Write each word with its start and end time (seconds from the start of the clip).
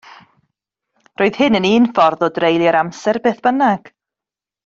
Roedd 1.21 1.35
hyn 1.41 1.57
yn 1.59 1.67
un 1.73 1.85
ffordd 1.99 2.25
o 2.29 2.31
dreulio'r 2.39 2.79
amser, 2.83 3.21
beth 3.27 3.45
bynnag. 3.49 3.93